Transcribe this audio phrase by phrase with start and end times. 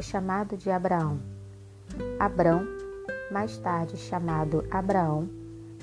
[0.00, 1.20] o chamado de Abraão.
[2.18, 2.66] Abrão,
[3.30, 5.28] mais tarde chamado Abraão,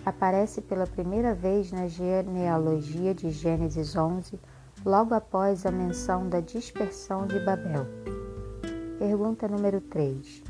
[0.03, 4.39] aparece pela primeira vez na genealogia de Gênesis 11,
[4.83, 7.85] logo após a menção da dispersão de Babel.
[8.97, 10.43] Pergunta número 3.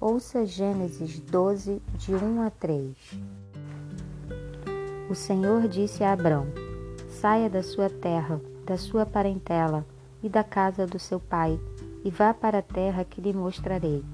[0.00, 2.96] Ouça Gênesis 12, de 1 a 3.
[5.10, 6.46] O Senhor disse a Abrão:
[7.10, 9.84] Saia da sua terra, da sua parentela
[10.22, 11.60] e da casa do seu pai,
[12.04, 14.04] e vá para a terra que lhe mostrarei.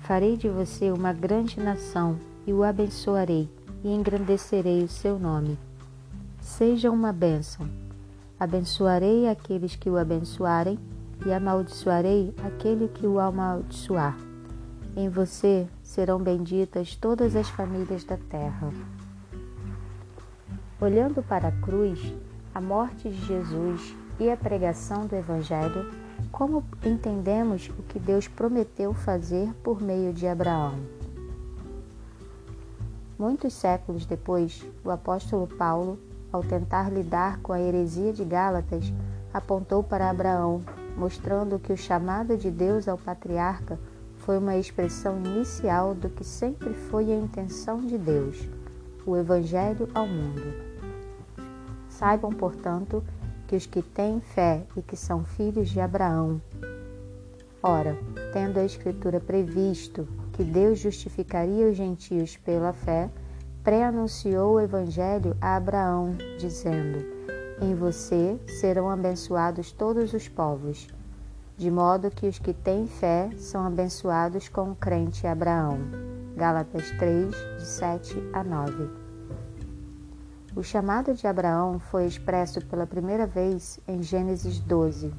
[0.00, 3.48] Farei de você uma grande nação e o abençoarei
[3.84, 5.58] e engrandecerei o seu nome.
[6.40, 7.68] Seja uma bênção.
[8.38, 10.78] Abençoarei aqueles que o abençoarem
[11.26, 14.16] e amaldiçoarei aquele que o amaldiçoar.
[14.96, 18.72] Em você serão benditas todas as famílias da terra.
[20.80, 22.00] Olhando para a cruz,
[22.54, 25.90] a morte de Jesus e a pregação do Evangelho,
[26.40, 30.72] como entendemos o que Deus prometeu fazer por meio de Abraão?
[33.18, 35.98] Muitos séculos depois, o apóstolo Paulo,
[36.32, 38.90] ao tentar lidar com a heresia de Gálatas,
[39.34, 40.62] apontou para Abraão,
[40.96, 43.78] mostrando que o chamado de Deus ao patriarca
[44.20, 48.48] foi uma expressão inicial do que sempre foi a intenção de Deus,
[49.04, 50.54] o Evangelho ao mundo.
[51.90, 53.19] Saibam, portanto, que
[53.54, 56.40] os que têm fé e que são filhos de Abraão.
[57.62, 57.98] Ora,
[58.32, 63.10] tendo a Escritura previsto que Deus justificaria os gentios pela fé,
[63.62, 67.04] pré-anunciou o Evangelho a Abraão, dizendo:
[67.60, 70.88] Em você serão abençoados todos os povos,
[71.56, 75.78] de modo que os que têm fé são abençoados com o crente Abraão.
[76.34, 78.99] Gálatas 3, de 7 a 9.
[80.56, 85.14] O chamado de Abraão foi expresso pela primeira vez em Gênesis 12.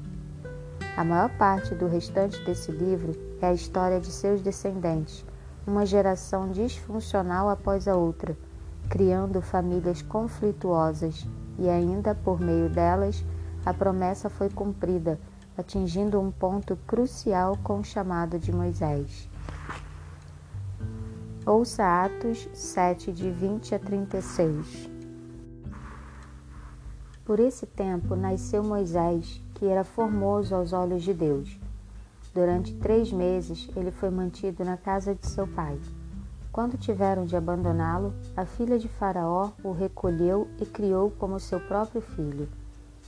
[0.94, 5.24] A maior parte do restante desse livro é a história de seus descendentes,
[5.66, 8.36] uma geração disfuncional após a outra,
[8.90, 11.26] criando famílias conflituosas,
[11.58, 13.24] e ainda por meio delas,
[13.64, 15.18] a promessa foi cumprida,
[15.56, 19.30] atingindo um ponto crucial com o chamado de Moisés.
[21.46, 24.91] Ouça Atos 7, de 20 a 36.
[27.32, 31.58] Por esse tempo nasceu Moisés, que era formoso aos olhos de Deus
[32.34, 35.80] Durante três meses ele foi mantido na casa de seu pai.
[36.52, 42.02] Quando tiveram de abandoná-lo, a filha de Faraó o recolheu e criou como seu próprio
[42.02, 42.50] filho.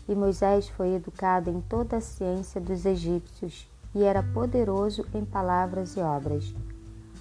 [0.09, 5.99] E Moisés foi educado em toda a ciência dos egípcios e era poderoso em palavras
[5.99, 6.55] e obras.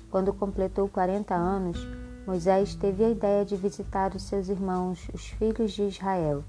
[0.09, 1.85] Quando completou 40 anos,
[2.25, 6.41] Moisés teve a ideia de visitar os seus irmãos, os filhos de Israel.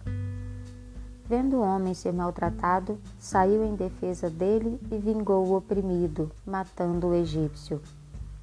[1.27, 7.15] Vendo o homem ser maltratado, saiu em defesa dele e vingou o oprimido, matando o
[7.15, 7.81] egípcio.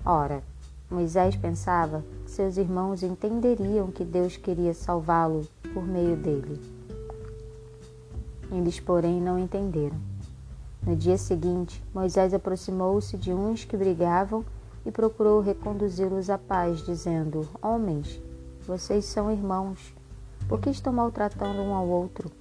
[0.03, 0.41] Ora,
[0.89, 6.59] Moisés pensava que seus irmãos entenderiam que Deus queria salvá-lo por meio dele.
[8.51, 9.97] Eles, porém, não entenderam.
[10.85, 14.43] No dia seguinte, Moisés aproximou-se de uns que brigavam
[14.83, 18.19] e procurou reconduzi-los à paz, dizendo: Homens,
[18.65, 19.93] vocês são irmãos,
[20.49, 22.31] por que estão maltratando um ao outro?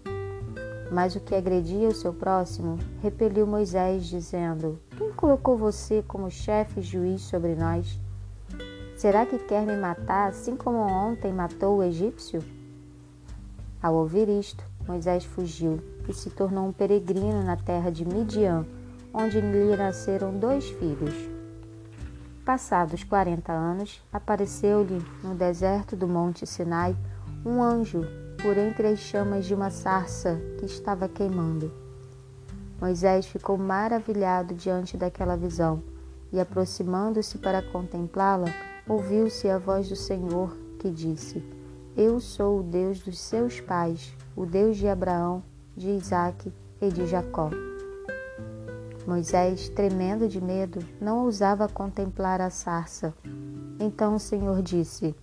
[0.90, 6.80] Mas o que agredia o seu próximo repeliu Moisés, dizendo: Quem colocou você como chefe
[6.80, 7.98] e juiz sobre nós?
[8.96, 12.42] Será que quer me matar assim como ontem matou o egípcio?
[13.82, 18.66] Ao ouvir isto, Moisés fugiu e se tornou um peregrino na terra de Midian,
[19.14, 21.14] onde lhe nasceram dois filhos.
[22.44, 26.96] Passados quarenta anos, apareceu-lhe no deserto do Monte Sinai
[27.46, 28.02] um anjo
[28.42, 31.72] por entre as chamas de uma sarça que estava queimando.
[32.80, 35.82] Moisés ficou maravilhado diante daquela visão
[36.32, 38.48] e, aproximando-se para contemplá-la,
[38.88, 41.42] ouviu-se a voz do Senhor que disse:
[41.96, 45.42] Eu sou o Deus dos seus pais, o Deus de Abraão,
[45.76, 47.50] de Isaque e de Jacó.
[49.06, 53.12] Moisés, tremendo de medo, não ousava contemplar a sarça.
[53.78, 55.14] Então o Senhor disse: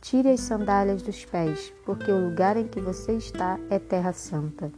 [0.00, 4.72] Tire as sandálias dos pés, porque o lugar em que você está é terra santa.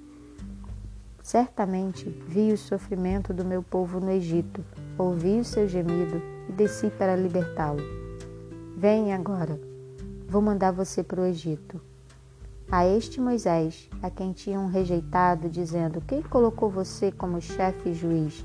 [1.23, 4.65] Certamente vi o sofrimento do meu povo no Egito,
[4.99, 7.83] ouvi o seu gemido e desci para libertá-lo.
[8.77, 9.61] Venha agora,
[10.27, 11.81] vou mandar você para o Egito.
[12.73, 18.45] A este Moisés, a quem tinham rejeitado, dizendo: Quem colocou você como chefe e juiz?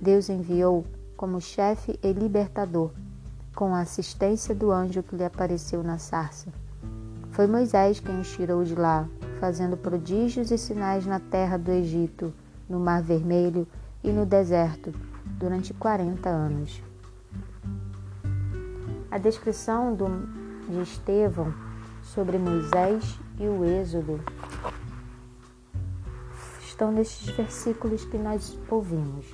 [0.00, 0.86] Deus enviou
[1.16, 2.92] como chefe e libertador
[3.54, 6.48] com a assistência do anjo que lhe apareceu na sarça.
[7.30, 9.08] Foi Moisés quem os tirou de lá,
[9.40, 12.32] fazendo prodígios e sinais na terra do Egito,
[12.68, 13.66] no Mar Vermelho
[14.02, 14.92] e no deserto,
[15.38, 16.82] durante 40 anos.
[19.10, 20.06] A descrição do,
[20.68, 21.54] de Estevão
[22.02, 24.20] sobre Moisés e o Êxodo
[26.64, 29.26] estão nestes versículos que nós ouvimos.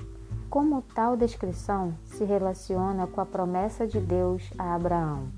[0.51, 5.29] Como tal descrição se relaciona com a promessa de Deus a Abraão?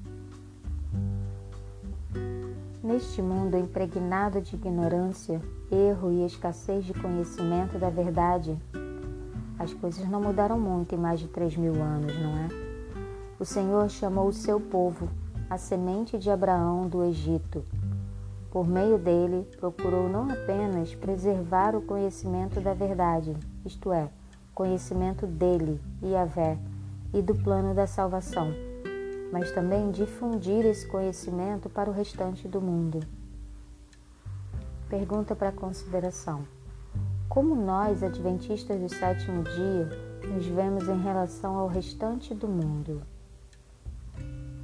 [2.83, 5.39] Neste mundo impregnado de ignorância,
[5.71, 8.57] erro e escassez de conhecimento da verdade,
[9.59, 12.47] as coisas não mudaram muito em mais de três mil anos, não é?
[13.39, 15.07] O Senhor chamou o seu povo,
[15.47, 17.63] a semente de Abraão do Egito.
[18.49, 24.09] Por meio dele, procurou não apenas preservar o conhecimento da verdade, isto é,
[24.53, 26.57] conhecimento dele, Yahvé,
[27.13, 28.53] e do plano da salvação
[29.33, 32.99] mas também difundir esse conhecimento para o restante do mundo.
[34.87, 36.45] Pergunta para consideração:
[37.27, 39.89] Como nós, adventistas do sétimo dia,
[40.31, 43.01] nos vemos em relação ao restante do mundo?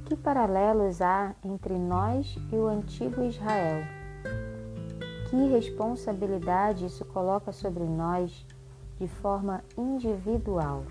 [0.04, 3.84] Que paralelos há entre nós e o antigo Israel?
[5.28, 8.46] Que responsabilidade isso coloca sobre nós
[9.00, 10.84] de forma individual?